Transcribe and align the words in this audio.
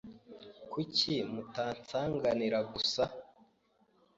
Kuki 0.71 1.13
mutansanganira 1.33 2.57
gusa? 2.73 3.03